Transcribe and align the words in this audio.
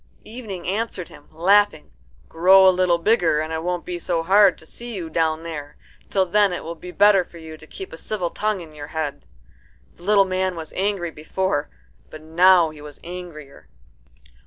Evening 0.25 0.65
answered 0.67 1.09
him, 1.09 1.27
laughing, 1.31 1.91
"Grow 2.27 2.67
a 2.67 2.71
little 2.73 2.97
bigger, 2.97 3.39
and 3.39 3.53
it 3.53 3.61
won't 3.61 3.85
be 3.85 3.99
so 3.99 4.23
hard 4.23 4.57
to 4.57 4.65
see 4.65 4.95
you 4.95 5.11
down 5.11 5.43
there. 5.43 5.77
Till 6.09 6.25
then 6.25 6.51
it 6.53 6.63
will 6.63 6.73
be 6.73 6.89
better 6.89 7.23
for 7.23 7.37
you 7.37 7.55
to 7.55 7.67
keep 7.67 7.93
a 7.93 7.97
civil 7.97 8.31
tongue 8.31 8.61
in 8.61 8.73
your 8.73 8.87
head." 8.97 9.25
The 9.93 10.01
little 10.01 10.25
man 10.25 10.55
was 10.55 10.73
angry 10.75 11.11
before, 11.11 11.69
but 12.09 12.23
now 12.23 12.71
he 12.71 12.81
was 12.81 12.99
angrier. 13.03 13.67